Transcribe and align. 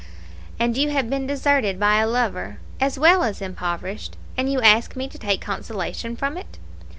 "And 0.59 0.75
you 0.77 0.89
have 0.89 1.11
been 1.11 1.27
deserted 1.27 1.79
by 1.79 1.97
a 1.97 2.07
lover, 2.07 2.57
as 2.79 2.97
well 2.97 3.23
as 3.23 3.39
impoverished; 3.39 4.17
and 4.35 4.51
you 4.51 4.59
ask 4.59 4.95
me 4.95 5.07
to 5.07 5.19
take 5.19 5.41
consolation 5.41 6.15
from 6.15 6.37
it." 6.37 6.57